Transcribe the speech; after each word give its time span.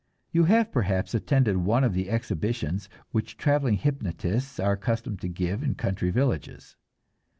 You 0.31 0.45
have 0.45 0.71
perhaps 0.71 1.13
attended 1.13 1.57
one 1.57 1.83
of 1.83 1.93
the 1.93 2.09
exhibitions 2.09 2.89
which 3.11 3.37
traveling 3.37 3.75
hypnotists 3.75 4.59
are 4.59 4.71
accustomed 4.71 5.21
to 5.21 5.29
give 5.29 5.61
in 5.61 5.75
country 5.75 6.09
villages. 6.09 6.75